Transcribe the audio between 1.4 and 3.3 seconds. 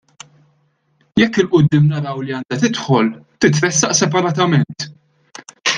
il quddiem naraw li għandha tidħol,